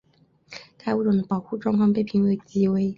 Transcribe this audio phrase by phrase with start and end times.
[0.79, 2.89] 该物种的保护状况被评为极危。